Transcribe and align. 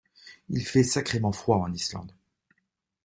Il 0.49 0.65
fait 0.65 0.81
sacrément 0.83 1.31
froid 1.31 1.57
en 1.57 1.71
Islande. 1.71 2.15